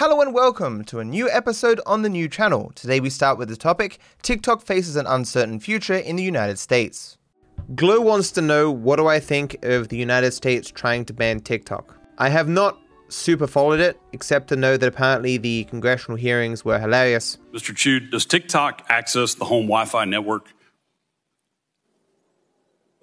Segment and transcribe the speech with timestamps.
[0.00, 2.70] Hello and welcome to a new episode on the new channel.
[2.76, 7.18] Today we start with the topic TikTok faces an uncertain future in the United States.
[7.74, 11.40] Glow wants to know what do I think of the United States trying to ban
[11.40, 11.96] TikTok.
[12.16, 16.78] I have not super followed it, except to know that apparently the congressional hearings were
[16.78, 17.36] hilarious.
[17.52, 17.74] Mr.
[17.74, 20.54] Chew, does TikTok access the home Wi Fi network?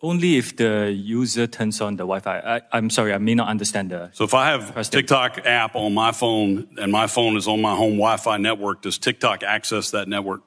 [0.06, 2.62] Only if the user turns on the Wi-Fi.
[2.72, 4.12] I, am sorry, I may not understand the.
[4.14, 5.00] So if I have question.
[5.00, 9.00] TikTok app on my phone and my phone is on my home Wi-Fi network, does
[9.00, 10.42] TikTok access that network?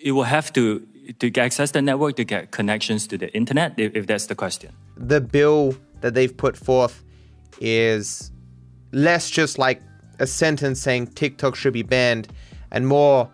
[0.00, 0.86] It will have to
[1.18, 4.70] to access the network to get connections to the internet, if, if that's the question.
[4.96, 7.02] The bill that they've put forth
[7.60, 8.30] is
[8.92, 9.82] less just like
[10.20, 12.28] a sentence saying TikTok should be banned
[12.70, 13.28] and more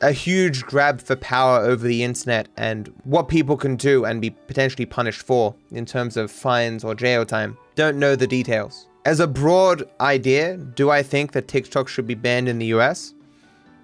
[0.00, 4.30] a huge grab for power over the internet and what people can do and be
[4.30, 7.56] potentially punished for in terms of fines or jail time.
[7.74, 8.88] Don't know the details.
[9.04, 13.14] As a broad idea, do I think that TikTok should be banned in the US?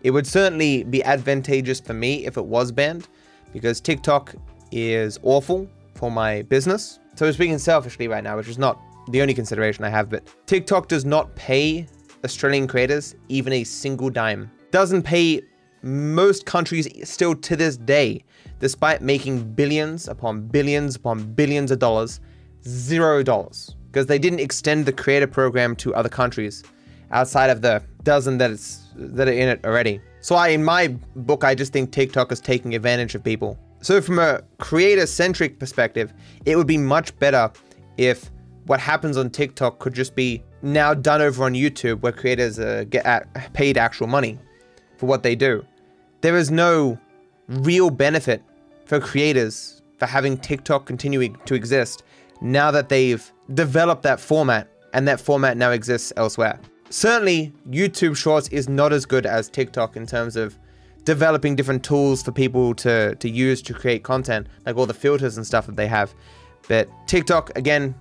[0.02, 3.08] It would certainly be advantageous for me if it was banned
[3.52, 4.34] because TikTok
[4.72, 6.98] is awful for my business.
[7.14, 10.24] So I'm speaking selfishly right now, which is not the only consideration I have, but
[10.46, 11.86] TikTok does not pay
[12.24, 14.50] Australian creators even a single dime.
[14.70, 15.42] Doesn't pay
[15.82, 18.24] most countries still to this day,
[18.60, 22.20] despite making billions upon billions upon billions of dollars,
[22.66, 23.74] zero dollars.
[23.90, 26.64] Because they didn't extend the creator program to other countries
[27.10, 30.00] outside of the dozen that it's that are in it already.
[30.20, 33.58] So I in my book I just think TikTok is taking advantage of people.
[33.82, 36.14] So from a creator-centric perspective,
[36.46, 37.50] it would be much better
[37.98, 38.30] if
[38.66, 42.84] what happens on TikTok could just be now done over on YouTube where creators uh,
[42.88, 43.04] get
[43.52, 44.38] paid actual money
[44.96, 45.66] for what they do.
[46.22, 46.98] There is no
[47.48, 48.42] real benefit
[48.84, 52.04] for creators for having TikTok continuing to exist
[52.40, 56.60] now that they've developed that format and that format now exists elsewhere.
[56.90, 60.56] Certainly, YouTube Shorts is not as good as TikTok in terms of
[61.04, 65.36] developing different tools for people to, to use to create content, like all the filters
[65.36, 66.14] and stuff that they have.
[66.68, 67.96] But TikTok, again,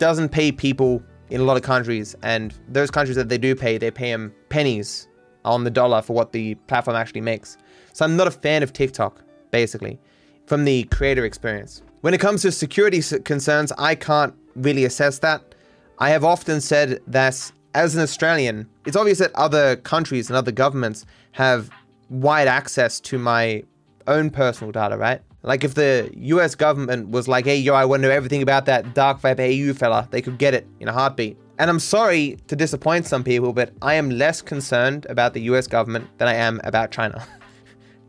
[0.00, 3.78] doesn't pay people in a lot of countries, and those countries that they do pay,
[3.78, 5.06] they pay them pennies
[5.44, 7.56] on the dollar for what the platform actually makes.
[7.92, 9.98] So I'm not a fan of TikTok, basically,
[10.46, 11.82] from the creator experience.
[12.00, 15.54] When it comes to security concerns, I can't really assess that.
[15.98, 20.52] I have often said that as an Australian, it's obvious that other countries and other
[20.52, 21.70] governments have
[22.08, 23.62] wide access to my
[24.06, 25.20] own personal data, right?
[25.42, 28.66] Like if the US government was like, hey, yo, I want to know everything about
[28.66, 31.38] that DarkViperAU fella, they could get it in a heartbeat.
[31.58, 35.66] And I'm sorry to disappoint some people, but I am less concerned about the US
[35.66, 37.26] government than I am about China.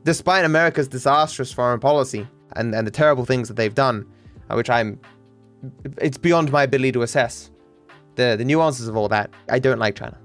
[0.03, 4.05] Despite America's disastrous foreign policy and, and the terrible things that they've done,
[4.49, 4.99] uh, which I'm,
[5.97, 7.51] it's beyond my ability to assess
[8.15, 9.29] the, the nuances of all that.
[9.49, 10.17] I don't like China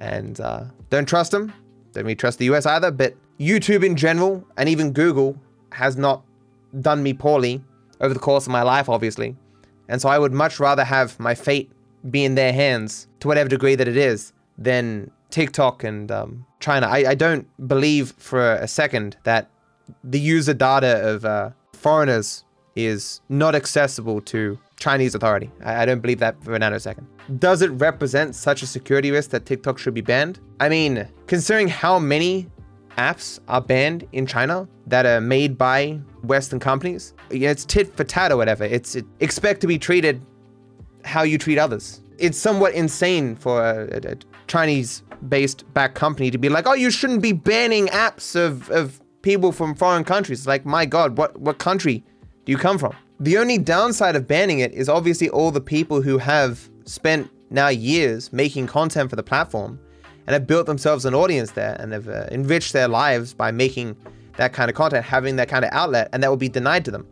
[0.00, 1.52] and uh, don't trust them.
[1.92, 5.36] Don't really trust the US either, but YouTube in general and even Google
[5.72, 6.22] has not
[6.80, 7.62] done me poorly
[8.00, 9.36] over the course of my life, obviously.
[9.88, 11.70] And so I would much rather have my fate
[12.10, 16.86] be in their hands to whatever degree that it is than TikTok and um, China.
[16.86, 19.50] I, I, don't believe for a second that
[20.04, 22.44] the user data of uh, foreigners
[22.76, 25.50] is not accessible to Chinese authority.
[25.64, 27.04] I, I don't believe that for a nanosecond.
[27.38, 30.40] Does it represent such a security risk that TikTok should be banned?
[30.58, 32.48] I mean, considering how many
[32.98, 38.32] apps are banned in China that are made by Western companies, it's tit for tat
[38.32, 38.64] or whatever.
[38.64, 40.20] It's it, expect to be treated
[41.04, 42.02] how you treat others.
[42.20, 44.16] It's somewhat insane for a, a
[44.46, 49.52] Chinese-based back company to be like, oh, you shouldn't be banning apps of, of people
[49.52, 50.46] from foreign countries.
[50.46, 52.04] Like, my God, what, what country
[52.44, 52.94] do you come from?
[53.20, 57.68] The only downside of banning it is obviously all the people who have spent now
[57.68, 59.78] years making content for the platform
[60.26, 63.96] and have built themselves an audience there and have uh, enriched their lives by making
[64.36, 66.90] that kind of content, having that kind of outlet, and that will be denied to
[66.90, 67.06] them.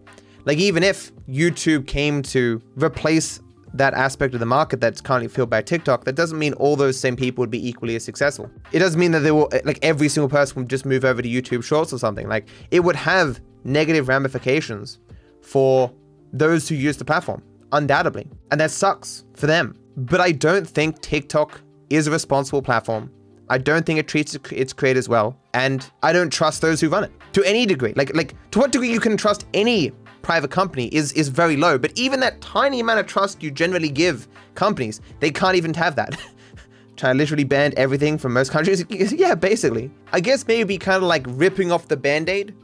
[0.45, 3.41] Like, even if YouTube came to replace
[3.79, 6.99] that aspect of the market that's currently filled by TikTok, that doesn't mean all those
[6.99, 8.51] same people would be equally as successful.
[8.73, 11.23] It doesn't mean that they will, eh, like every single person would just move over
[11.23, 12.29] to YouTube Shorts or something.
[12.29, 14.99] Like it would have negative ramifications
[15.43, 15.93] for
[16.33, 17.43] those who use the platform,
[17.73, 18.29] undoubtedly.
[18.51, 19.77] And that sucks for them.
[19.97, 21.61] But I don't think TikTok
[21.91, 23.11] is a responsible platform.
[23.51, 27.05] I don't think it treats its creators well, and I don't trust those who run
[27.05, 27.95] it to any degree.
[27.97, 29.93] Like, like to what degree you can trust any
[30.29, 31.79] private company is is very low.
[31.79, 35.97] But even that tiny amount of trust you generally give companies, they can't even have
[35.97, 36.21] that.
[36.97, 38.85] China literally banned everything from most countries.
[39.25, 39.91] yeah, basically.
[40.13, 42.55] I guess maybe kind of like ripping off the band-aid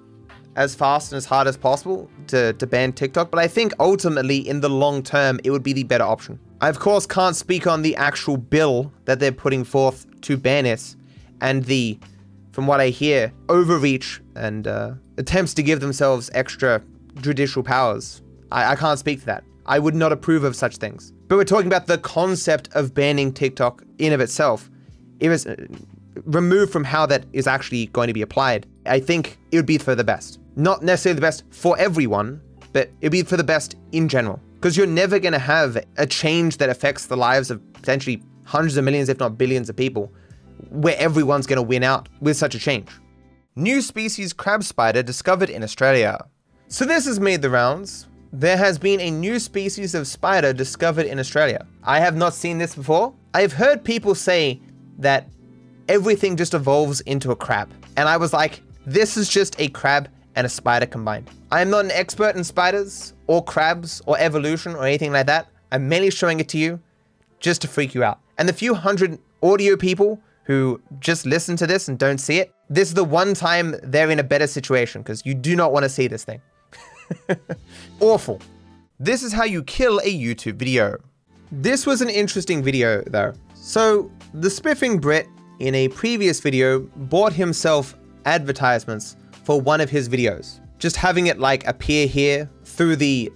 [0.57, 3.31] as fast and as hard as possible to, to ban TikTok.
[3.31, 6.39] But I think ultimately in the long term, it would be the better option.
[6.61, 10.67] I, of course, can't speak on the actual bill that they're putting forth to ban
[10.67, 10.97] it
[11.41, 11.99] and the,
[12.53, 16.83] from what I hear, overreach and uh, attempts to give themselves extra
[17.21, 18.23] judicial powers.
[18.51, 19.45] I, I can't speak to that.
[19.67, 21.13] I would not approve of such things.
[21.29, 24.71] But we're talking about the concept of banning TikTok in of itself.
[25.21, 25.57] It was uh,
[26.25, 28.67] removed from how that is actually going to be applied.
[28.87, 30.39] I think it would be for the best.
[30.57, 32.41] Not necessarily the best for everyone,
[32.73, 34.41] but it'd be for the best in general.
[34.55, 38.77] Because you're never going to have a change that affects the lives of potentially hundreds
[38.77, 40.13] of millions, if not billions of people,
[40.71, 42.89] where everyone's going to win out with such a change.
[43.57, 46.19] New species crab spider discovered in Australia.
[46.69, 48.09] So this has made the rounds.
[48.33, 51.67] There has been a new species of spider discovered in Australia.
[51.85, 53.15] I have not seen this before.
[53.33, 54.61] I've heard people say
[54.99, 55.29] that
[55.89, 57.71] everything just evolves into a crab.
[57.97, 61.31] And I was like, this is just a crab and a spider combined.
[61.53, 65.49] I am not an expert in spiders or crabs or evolution or anything like that.
[65.71, 66.81] I'm merely showing it to you
[67.39, 68.19] just to freak you out.
[68.39, 72.53] And the few hundred audio people who just listen to this and don't see it,
[72.69, 75.85] this is the one time they're in a better situation because you do not want
[75.85, 76.41] to see this thing.
[78.01, 78.41] Awful.
[78.99, 80.97] This is how you kill a YouTube video.
[81.51, 83.33] This was an interesting video though.
[83.55, 85.27] So, the Spiffing Brit
[85.61, 90.61] in a previous video bought himself advertisements for one of his videos.
[90.79, 93.33] Just having it like appear here through the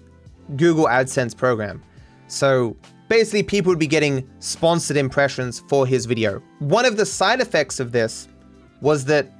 [0.57, 1.83] Google AdSense program.
[2.27, 2.77] So
[3.09, 6.43] basically people would be getting sponsored impressions for his video.
[6.59, 8.29] One of the side effects of this
[8.81, 9.31] was that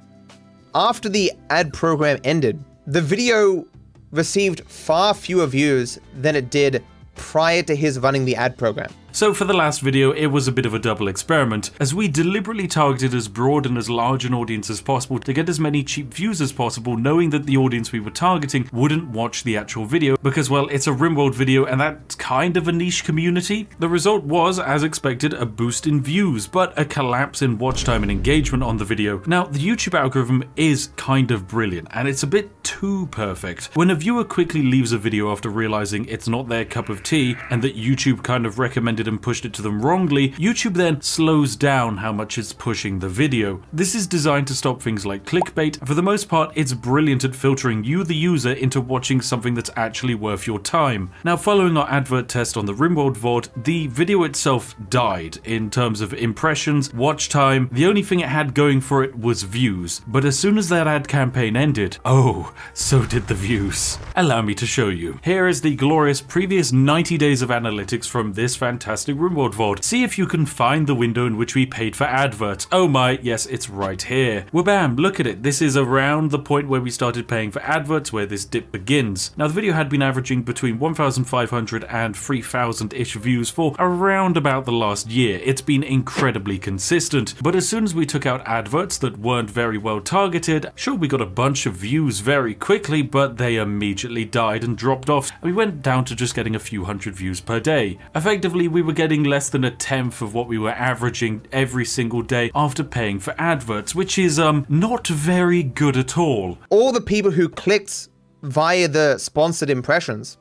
[0.75, 3.65] after the ad program ended, the video
[4.11, 6.83] received far fewer views than it did
[7.15, 8.91] prior to his running the ad program.
[9.11, 12.07] So for the last video, it was a bit of a double experiment, as we
[12.07, 15.83] deliberately targeted as broad and as large an audience as possible to get as many
[15.83, 19.85] cheap views as possible, knowing that the audience we were targeting wouldn't watch the actual
[19.85, 23.67] video, because well, it's a RimWorld video and that's kind of a niche community.
[23.79, 28.03] The result was, as expected, a boost in views, but a collapse in watch time
[28.03, 29.23] and engagement on the video.
[29.25, 33.71] Now, the YouTube algorithm is kind of brilliant, and it's a bit too perfect.
[33.73, 37.35] When a viewer quickly leaves a video after realizing it's not their cup of tea,
[37.49, 41.55] and that YouTube kind of recommended and pushed it to them wrongly, YouTube then slows
[41.55, 43.61] down how much it's pushing the video.
[43.71, 45.85] This is designed to stop things like clickbait.
[45.87, 49.71] For the most part, it's brilliant at filtering you, the user, into watching something that's
[49.75, 51.11] actually worth your time.
[51.23, 56.01] Now, following our advert test on the RimWorld VOD, the video itself died in terms
[56.01, 57.69] of impressions, watch time.
[57.71, 60.01] The only thing it had going for it was views.
[60.07, 63.97] But as soon as that ad campaign ended, oh, so did the views.
[64.15, 65.19] Allow me to show you.
[65.23, 69.83] Here is the glorious previous 90 days of analytics from this fantastic fantastic RimWorld VOD.
[69.83, 72.65] See if you can find the window in which we paid for adverts.
[72.71, 74.47] Oh my, yes, it's right here.
[74.51, 75.43] Wabam, look at it.
[75.43, 79.29] This is around the point where we started paying for adverts where this dip begins.
[79.37, 84.71] Now the video had been averaging between 1,500 and 3,000-ish views for around about the
[84.71, 85.39] last year.
[85.43, 89.77] It's been incredibly consistent, but as soon as we took out adverts that weren't very
[89.77, 94.63] well targeted, sure we got a bunch of views very quickly, but they immediately died
[94.63, 95.31] and dropped off.
[95.43, 97.99] We went down to just getting a few hundred views per day.
[98.15, 101.83] Effectively, we we were getting less than a tenth of what we were averaging every
[101.83, 106.57] single day after paying for adverts, which is um not very good at all.
[106.69, 108.07] All the people who clicked
[108.41, 110.37] via the sponsored impressions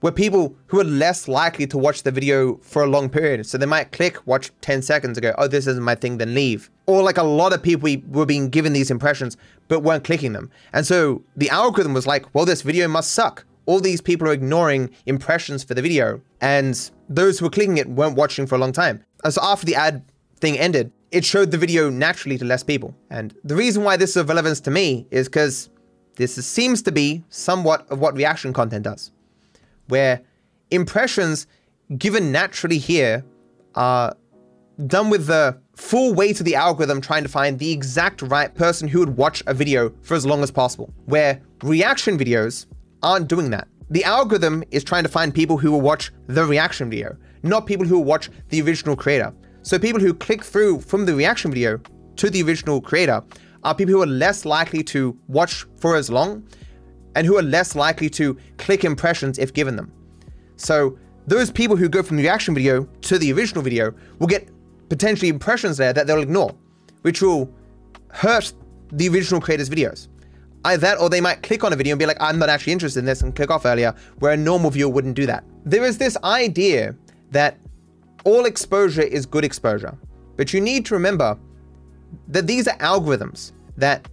[0.00, 3.44] were people who are less likely to watch the video for a long period.
[3.44, 6.32] So they might click, watch 10 seconds and go, oh, this isn't my thing, then
[6.34, 6.70] leave.
[6.86, 9.36] Or like a lot of people were being given these impressions,
[9.68, 10.50] but weren't clicking them.
[10.72, 14.32] And so the algorithm was like, well, this video must suck all these people are
[14.32, 18.58] ignoring impressions for the video, and those who were clicking it weren't watching for a
[18.58, 19.04] long time.
[19.24, 20.04] And so after the ad
[20.40, 22.94] thing ended, it showed the video naturally to less people.
[23.10, 25.68] And the reason why this is of relevance to me is because
[26.16, 29.12] this seems to be somewhat of what reaction content does,
[29.88, 30.22] where
[30.70, 31.46] impressions
[31.98, 33.24] given naturally here
[33.74, 34.16] are
[34.86, 38.88] done with the full weight of the algorithm trying to find the exact right person
[38.88, 40.92] who would watch a video for as long as possible.
[41.06, 42.66] Where reaction videos
[43.02, 43.68] aren't doing that.
[43.90, 47.86] The algorithm is trying to find people who will watch the reaction video, not people
[47.86, 49.32] who will watch the original creator.
[49.62, 51.80] So people who click through from the reaction video
[52.16, 53.22] to the original creator
[53.64, 56.46] are people who are less likely to watch for as long
[57.14, 59.92] and who are less likely to click impressions if given them.
[60.56, 64.48] So those people who go from the reaction video to the original video will get
[64.88, 66.54] potentially impressions there that they'll ignore,
[67.02, 67.52] which will
[68.10, 68.52] hurt
[68.90, 70.08] the original creator's videos.
[70.64, 72.72] Either that or they might click on a video and be like, I'm not actually
[72.72, 75.44] interested in this and click off earlier, where a normal viewer wouldn't do that.
[75.64, 76.94] There is this idea
[77.30, 77.58] that
[78.24, 79.96] all exposure is good exposure.
[80.36, 81.38] But you need to remember
[82.28, 84.08] that these are algorithms that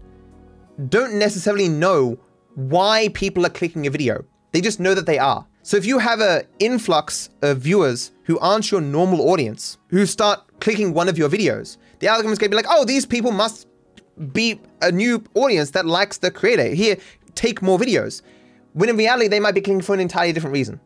[0.90, 2.18] don't necessarily know
[2.56, 4.24] why people are clicking a video.
[4.52, 5.46] They just know that they are.
[5.62, 10.42] So if you have an influx of viewers who aren't your normal audience who start
[10.60, 11.78] clicking one of your videos.
[12.00, 13.68] The algorithm is gonna be like, oh, these people must
[14.34, 16.68] be a new audience that likes the creator.
[16.68, 16.98] Here,
[17.36, 18.22] take more videos.
[18.74, 20.80] When in reality, they might be clicking for an entirely different reason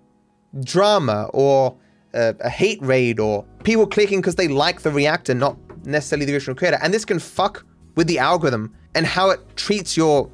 [0.63, 1.75] drama or
[2.13, 6.33] a, a hate raid or people clicking because they like the reactor, not necessarily the
[6.33, 6.77] original creator.
[6.81, 10.29] And this can fuck with the algorithm and how it treats your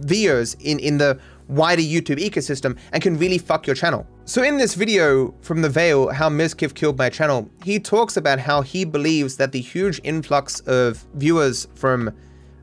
[0.00, 1.18] videos in, in the
[1.48, 4.06] wider YouTube ecosystem and can really fuck your channel.
[4.26, 8.38] So in this video from The Veil, How Mizkif Killed My Channel, he talks about
[8.38, 12.12] how he believes that the huge influx of viewers from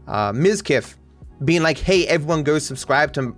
[0.08, 0.34] uh,
[1.44, 3.36] being like, hey, everyone go subscribe to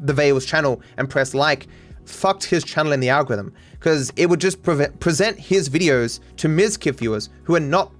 [0.00, 1.66] The Veil's channel and press like,
[2.04, 6.48] fucked his channel in the algorithm because it would just pre- present his videos to
[6.48, 7.92] Mizkif viewers who are not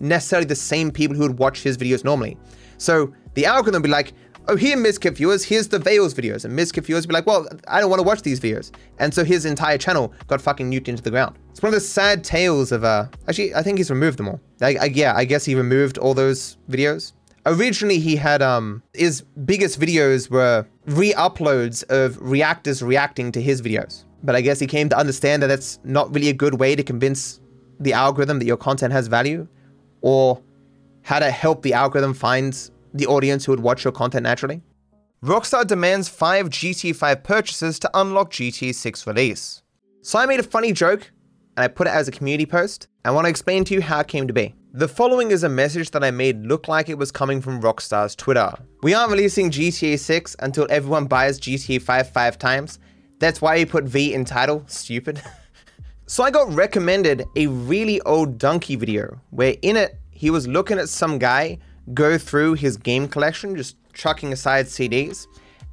[0.00, 2.36] necessarily the same people who would watch his videos normally.
[2.78, 4.12] So the algorithm would be like,
[4.48, 6.44] oh, here, Mizkif viewers, here's the Veils videos.
[6.44, 8.72] And Mizkif viewers would be like, well, I don't want to watch these videos.
[8.98, 11.38] And so his entire channel got fucking nuked into the ground.
[11.50, 14.40] It's one of the sad tales of, uh, actually, I think he's removed them all.
[14.60, 17.12] I, I, yeah, I guess he removed all those videos.
[17.46, 24.04] Originally, he had, um, his biggest videos were re-uploads of reactors reacting to his videos.
[24.24, 26.82] But I guess he came to understand that that's not really a good way to
[26.82, 27.40] convince
[27.78, 29.46] the algorithm that your content has value
[30.00, 30.42] or
[31.02, 34.60] how to help the algorithm find the audience who would watch your content naturally.
[35.22, 39.62] Rockstar demands 5 GTA 5 purchases to unlock GTA 6 release.
[40.02, 41.10] So I made a funny joke
[41.56, 42.88] and I put it as a community post.
[43.04, 44.54] I want to explain to you how it came to be.
[44.72, 48.14] The following is a message that I made look like it was coming from Rockstar's
[48.14, 48.52] Twitter.
[48.82, 52.78] We aren't releasing GTA 6 until everyone buys GTA 5 five times.
[53.18, 55.22] That's why you put V in title, stupid.
[56.06, 60.78] so I got recommended a really old Dunkey video where in it he was looking
[60.78, 61.58] at some guy
[61.94, 65.26] go through his game collection, just chucking aside CDs.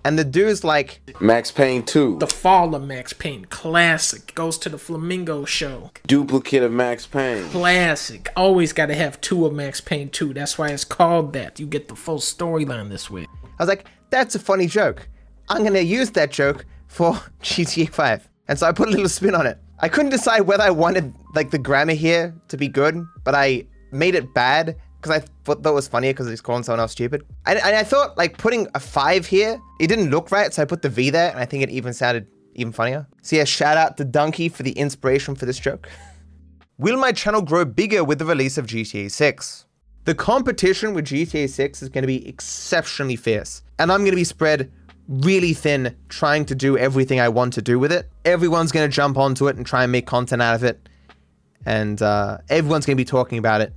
[0.05, 2.19] And the dude's like, Max Payne 2.
[2.19, 4.36] The Fall of Max Payne, classic.
[4.36, 5.91] Goes to the Flamingo show.
[6.05, 7.48] Duplicate of Max Payne.
[7.50, 8.29] Classic.
[8.36, 10.33] Always got to have two of Max Payne 2.
[10.33, 11.60] That's why it's called that.
[11.60, 13.27] You get the full storyline this way.
[13.43, 15.07] I was like, that's a funny joke.
[15.50, 18.29] I'm going to use that joke for GTA 5.
[18.50, 19.57] And so I put a little spin on it.
[19.79, 23.65] I couldn't decide whether I wanted like the grammar here to be good, but I
[23.91, 27.25] made it bad because I thought that was funnier because he's calling someone else stupid.
[27.45, 30.65] And, and, I thought like putting a five here, it didn't look right, so I
[30.65, 33.05] put the V there, and I think it even sounded even funnier.
[33.22, 35.89] So yeah, shout out to Dunkey for the inspiration for this joke.
[36.77, 39.65] Will my channel grow bigger with the release of GTA 6?
[40.05, 44.15] The competition with GTA 6 is going to be exceptionally fierce, and I'm going to
[44.15, 44.72] be spread
[45.10, 48.10] really thin trying to do everything I want to do with it.
[48.24, 50.88] Everyone's going to jump onto it and try and make content out of it,
[51.65, 53.74] and uh, everyone's going to be talking about it.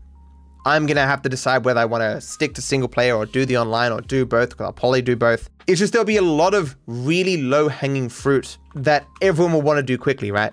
[0.66, 3.46] I'm gonna have to decide whether I want to stick to single player or do
[3.46, 5.49] the online or do both because I'll probably do both.
[5.68, 9.78] It's just there'll be a lot of really low hanging fruit that everyone will want
[9.78, 10.52] to do quickly, right?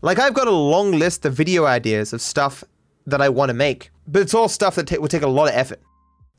[0.00, 2.64] Like I've got a long list of video ideas of stuff
[3.06, 5.48] that I want to make, but it's all stuff that t- will take a lot
[5.48, 5.82] of effort.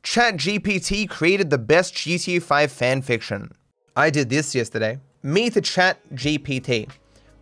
[0.02, 3.52] ChatGPT created the best GTA 5 fan fiction.
[3.94, 4.98] I did this yesterday.
[5.22, 6.90] Meet the ChatGPT.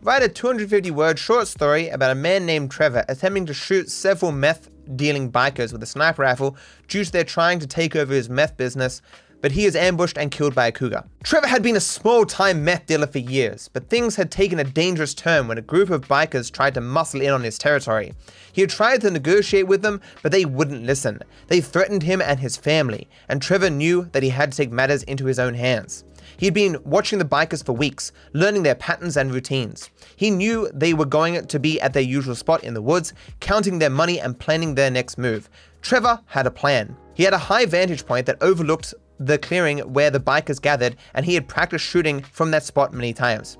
[0.02, 4.32] Write a 250 word short story about a man named Trevor attempting to shoot several
[4.32, 6.56] meth dealing bikers with a sniper rifle
[6.88, 9.02] due to their trying to take over his meth business,
[9.42, 11.04] but he is ambushed and killed by a cougar.
[11.22, 14.64] Trevor had been a small time meth dealer for years, but things had taken a
[14.64, 18.14] dangerous turn when a group of bikers tried to muscle in on his territory.
[18.52, 21.20] He had tried to negotiate with them, but they wouldn't listen.
[21.48, 25.02] They threatened him and his family, and Trevor knew that he had to take matters
[25.02, 26.04] into his own hands.
[26.36, 29.90] He had been watching the bikers for weeks, learning their patterns and routines.
[30.16, 33.78] He knew they were going to be at their usual spot in the woods, counting
[33.78, 35.48] their money and planning their next move.
[35.82, 36.96] Trevor had a plan.
[37.14, 41.24] He had a high vantage point that overlooked the clearing where the bikers gathered, and
[41.24, 43.56] he had practiced shooting from that spot many times.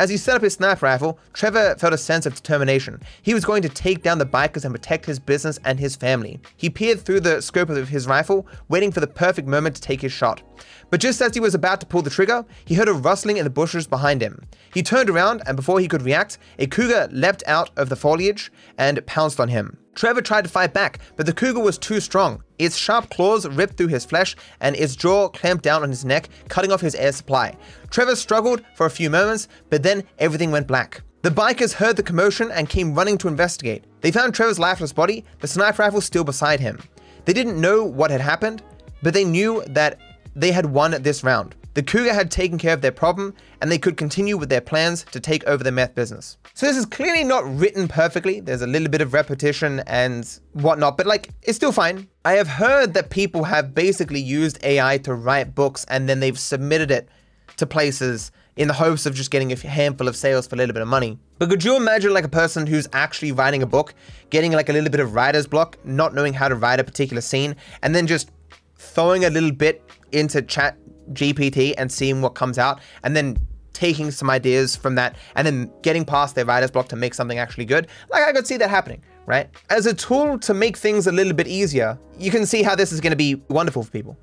[0.00, 3.02] As he set up his sniper rifle, Trevor felt a sense of determination.
[3.20, 6.40] He was going to take down the bikers and protect his business and his family.
[6.56, 10.00] He peered through the scope of his rifle, waiting for the perfect moment to take
[10.00, 10.40] his shot.
[10.88, 13.44] But just as he was about to pull the trigger, he heard a rustling in
[13.44, 14.46] the bushes behind him.
[14.72, 18.50] He turned around, and before he could react, a cougar leapt out of the foliage
[18.78, 19.76] and pounced on him.
[20.00, 22.42] Trevor tried to fight back, but the cougar was too strong.
[22.58, 26.30] Its sharp claws ripped through his flesh, and its jaw clamped down on his neck,
[26.48, 27.54] cutting off his air supply.
[27.90, 31.02] Trevor struggled for a few moments, but then everything went black.
[31.20, 33.84] The bikers heard the commotion and came running to investigate.
[34.00, 36.80] They found Trevor's lifeless body, the sniper rifle still beside him.
[37.26, 38.62] They didn't know what had happened,
[39.02, 39.98] but they knew that
[40.34, 41.56] they had won this round.
[41.74, 45.04] The Cougar had taken care of their problem, and they could continue with their plans
[45.12, 46.36] to take over the meth business.
[46.54, 48.40] So this is clearly not written perfectly.
[48.40, 52.08] There's a little bit of repetition and whatnot, but like, it's still fine.
[52.24, 56.38] I have heard that people have basically used AI to write books and then they've
[56.38, 57.08] submitted it
[57.56, 60.72] to places in the hopes of just getting a handful of sales for a little
[60.72, 61.18] bit of money.
[61.38, 63.94] But could you imagine like a person who's actually writing a book,
[64.28, 67.22] getting like a little bit of writer's block, not knowing how to write a particular
[67.22, 68.30] scene, and then just
[68.76, 70.76] throwing a little bit into chat
[71.12, 73.36] GPT and seeing what comes out, and then
[73.72, 77.38] taking some ideas from that and then getting past their writer's block to make something
[77.38, 77.86] actually good.
[78.10, 79.48] Like I could see that happening, right?
[79.70, 82.92] As a tool to make things a little bit easier, you can see how this
[82.92, 84.18] is going to be wonderful for people.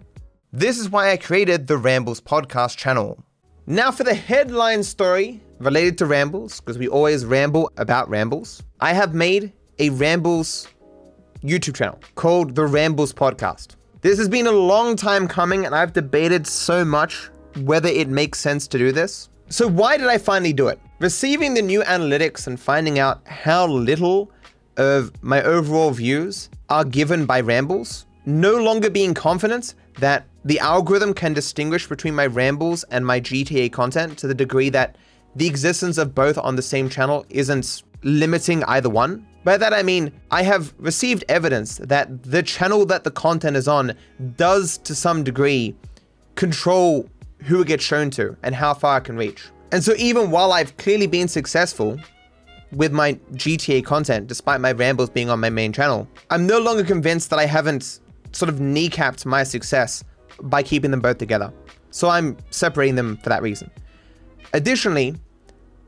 [0.52, 3.24] This is why I created the Rambles podcast channel.
[3.66, 8.94] Now for the headline story related to Rambles, because we always ramble about Rambles, I
[8.94, 10.68] have made a Rambles
[11.42, 13.76] YouTube channel called the Rambles Podcast.
[14.08, 18.40] This has been a long time coming and I've debated so much whether it makes
[18.40, 19.28] sense to do this.
[19.50, 20.80] So why did I finally do it?
[21.00, 24.32] Receiving the new analytics and finding out how little
[24.78, 31.14] of my overall views are given by rambles, no longer being confident that the algorithm
[31.14, 34.96] can distinguish between my rambles and my GTA content to the degree that
[35.36, 39.28] the existence of both on the same channel isn't limiting either one.
[39.48, 43.66] By that I mean, I have received evidence that the channel that the content is
[43.66, 43.94] on
[44.36, 45.74] does to some degree
[46.36, 47.10] control
[47.44, 49.46] who it gets shown to and how far it can reach.
[49.72, 51.98] And so even while I've clearly been successful
[52.74, 56.84] with my GTA content, despite my rambles being on my main channel, I'm no longer
[56.84, 58.02] convinced that I haven't
[58.34, 60.04] sort of kneecapped my success
[60.42, 61.54] by keeping them both together.
[61.92, 63.72] So I'm separating them for that reason.
[64.52, 65.16] Additionally,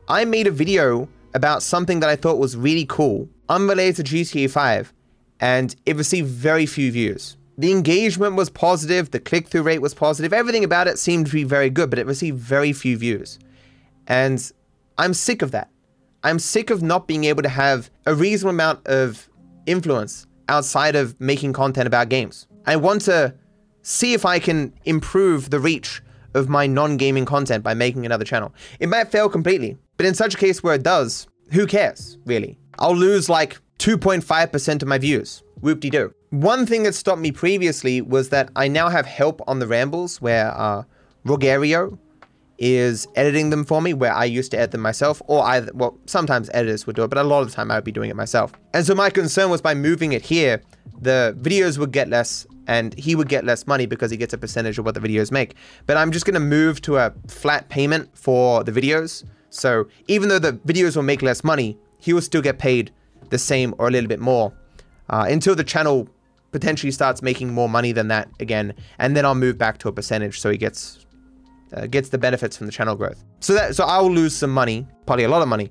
[0.08, 4.48] I made a video about something that I thought was really cool, unrelated to GTA
[4.48, 4.94] 5,
[5.40, 7.36] and it received very few views.
[7.58, 11.32] The engagement was positive, the click through rate was positive, everything about it seemed to
[11.32, 13.38] be very good, but it received very few views.
[14.06, 14.50] And
[14.96, 15.68] I'm sick of that.
[16.22, 19.28] I'm sick of not being able to have a reasonable amount of
[19.66, 22.46] influence outside of making content about games.
[22.66, 23.34] I want to
[23.82, 26.02] see if I can improve the reach
[26.34, 28.54] of my non gaming content by making another channel.
[28.78, 32.58] It might fail completely, but in such a case where it does, who cares, really?
[32.80, 35.42] I'll lose like 2.5% of my views.
[35.60, 36.14] Whoop de doo.
[36.30, 40.20] One thing that stopped me previously was that I now have help on the rambles
[40.20, 40.84] where uh,
[41.26, 41.98] Rogerio
[42.58, 45.98] is editing them for me, where I used to edit them myself, or I, well,
[46.06, 48.10] sometimes editors would do it, but a lot of the time I would be doing
[48.10, 48.52] it myself.
[48.74, 50.62] And so my concern was by moving it here,
[51.00, 54.38] the videos would get less and he would get less money because he gets a
[54.38, 55.56] percentage of what the videos make.
[55.86, 59.24] But I'm just going to move to a flat payment for the videos.
[59.48, 62.90] So even though the videos will make less money, he will still get paid
[63.30, 64.52] the same or a little bit more
[65.08, 66.08] uh, until the channel
[66.52, 69.92] potentially starts making more money than that again, and then I'll move back to a
[69.92, 71.06] percentage so he gets
[71.74, 73.24] uh, gets the benefits from the channel growth.
[73.40, 75.70] So that so I will lose some money, probably a lot of money,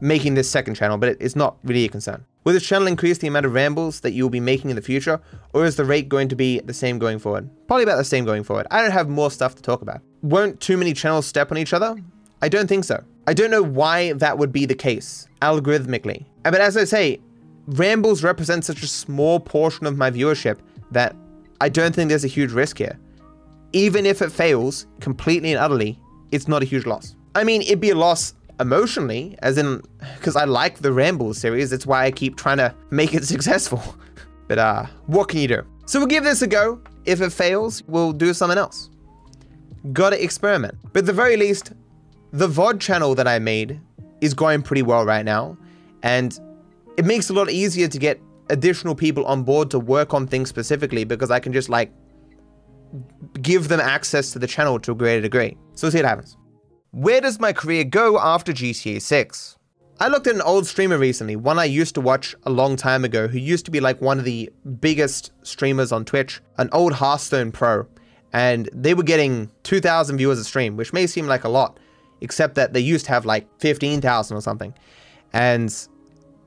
[0.00, 2.24] making this second channel, but it, it's not really a concern.
[2.44, 4.82] Will this channel increase the amount of rambles that you will be making in the
[4.82, 5.20] future,
[5.52, 7.48] or is the rate going to be the same going forward?
[7.66, 8.66] Probably about the same going forward.
[8.70, 10.00] I don't have more stuff to talk about.
[10.22, 11.96] Won't too many channels step on each other?
[12.42, 13.02] I don't think so.
[13.26, 16.24] I don't know why that would be the case, algorithmically.
[16.42, 17.20] But as I say,
[17.66, 20.58] rambles represent such a small portion of my viewership
[20.90, 21.14] that
[21.60, 22.98] I don't think there's a huge risk here.
[23.72, 25.98] Even if it fails completely and utterly,
[26.32, 27.14] it's not a huge loss.
[27.34, 29.82] I mean, it'd be a loss emotionally, as in,
[30.16, 33.82] because I like the Rambles series, it's why I keep trying to make it successful.
[34.48, 35.62] but uh, what can you do?
[35.86, 36.80] So we'll give this a go.
[37.04, 38.90] If it fails, we'll do something else.
[39.92, 40.76] Gotta experiment.
[40.92, 41.72] But at the very least,
[42.32, 43.80] the VOD channel that I made
[44.20, 45.56] is going pretty well right now.
[46.02, 46.38] And
[46.96, 50.26] it makes it a lot easier to get additional people on board to work on
[50.26, 51.92] things specifically because I can just like
[53.40, 55.56] give them access to the channel to a greater degree.
[55.74, 56.36] So we'll see what happens.
[56.92, 59.56] Where does my career go after GTA 6?
[60.00, 63.04] I looked at an old streamer recently, one I used to watch a long time
[63.04, 66.94] ago, who used to be like one of the biggest streamers on Twitch, an old
[66.94, 67.86] Hearthstone pro,
[68.32, 71.78] and they were getting 2,000 viewers a stream, which may seem like a lot,
[72.20, 74.74] except that they used to have like 15,000 or something.
[75.32, 75.74] And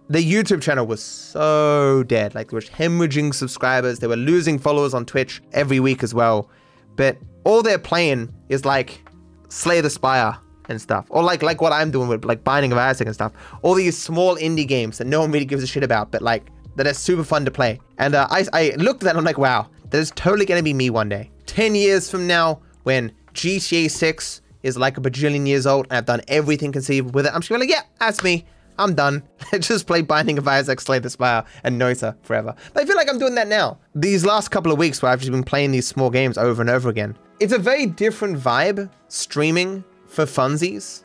[0.10, 2.36] the YouTube channel was so dead.
[2.36, 4.00] Like, they were hemorrhaging subscribers.
[4.00, 6.50] They were losing followers on Twitch every week as well.
[6.96, 9.02] But all they're playing is like
[9.50, 10.38] Slay the Spire
[10.70, 11.06] and stuff.
[11.10, 13.34] Or like like what I'm doing with like Binding of Isaac and stuff.
[13.62, 16.50] All these small indie games that no one really gives a shit about, but like
[16.76, 17.80] that are super fun to play.
[17.98, 20.62] And uh, I, I looked at that and I'm like, wow, that is totally to
[20.62, 21.32] be me one day.
[21.46, 26.06] 10 years from now, when GTA 6 is like a bajillion years old and I've
[26.06, 28.46] done everything conceivable with it, I'm just like, yeah, that's me.
[28.80, 29.24] I'm done.
[29.52, 32.56] Let's just play Binding of Isaac, Slay the Spire, and Noita forever.
[32.74, 33.78] But I feel like I'm doing that now.
[33.94, 36.70] These last couple of weeks where I've just been playing these small games over and
[36.70, 37.16] over again.
[37.40, 41.04] It's a very different vibe streaming for funsies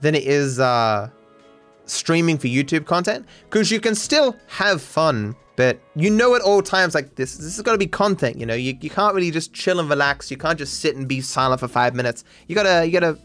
[0.00, 1.10] than it is uh,
[1.84, 6.62] streaming for YouTube content because you can still have fun, but you know at all
[6.62, 8.38] times like this this is got to be content.
[8.38, 10.30] You know, you, you can't really just chill and relax.
[10.30, 12.24] You can't just sit and be silent for five minutes.
[12.48, 13.18] You gotta you gotta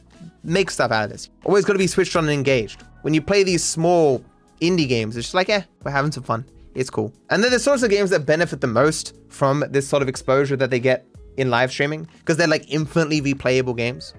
[0.43, 1.29] make stuff out of this.
[1.45, 2.83] Always got to be switched on and engaged.
[3.03, 4.21] When you play these small
[4.59, 6.43] indie games, it's just like, eh, we're having some fun.
[6.73, 7.13] It's cool.
[7.29, 10.57] And then the sorts of games that benefit the most from this sort of exposure
[10.57, 14.13] that they get in live streaming, because they're like infinitely replayable games.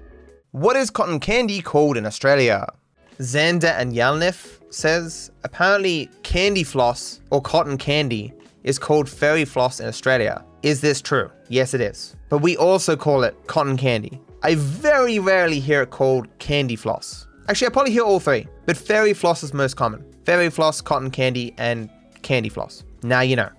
[0.53, 2.67] What is cotton candy called in Australia?
[3.19, 9.87] Xander and Yalnif says apparently candy floss or cotton candy is called fairy floss in
[9.87, 10.45] Australia.
[10.63, 11.31] Is this true?
[11.49, 12.17] Yes, it is.
[12.29, 14.21] But we also call it cotton candy.
[14.43, 17.27] I very rarely hear it called candy floss.
[17.49, 20.05] Actually, I probably hear all three, but fairy floss is most common.
[20.25, 21.89] Fairy floss, cotton candy, and
[22.23, 22.85] candy floss.
[23.03, 23.51] Now you know.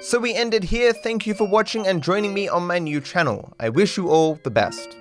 [0.00, 0.92] So we ended here.
[0.92, 3.54] Thank you for watching and joining me on my new channel.
[3.60, 4.96] I wish you all the best.